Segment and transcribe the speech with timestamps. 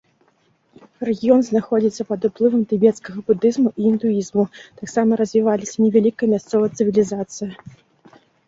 [1.07, 4.43] Рэгіён знаходзіўся пад уплывам тыбецкага будызму і індуізму,
[4.81, 7.51] таксама развіваліся невялікая мясцовая цывілізацыя.